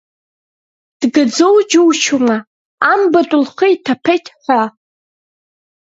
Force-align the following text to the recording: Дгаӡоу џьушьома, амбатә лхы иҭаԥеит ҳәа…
Дгаӡоу 0.99 1.57
џьушьома, 1.69 2.37
амбатә 2.91 3.33
лхы 3.41 3.67
иҭаԥеит 3.73 4.25
ҳәа… 4.41 4.63